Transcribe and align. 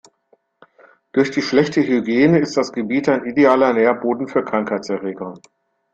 Durch 1.11 1.29
die 1.29 1.43
schlechte 1.43 1.79
Hygiene 1.79 2.39
ist 2.39 2.57
das 2.57 2.73
Gebiet 2.73 3.07
ein 3.07 3.23
idealer 3.23 3.71
Nährboden 3.71 4.27
für 4.27 4.43
Krankheitserreger. 4.43 5.35